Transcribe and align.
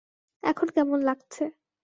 এখন 0.43 0.67
কেমন 0.75 0.99
লাগছে? 1.03 1.43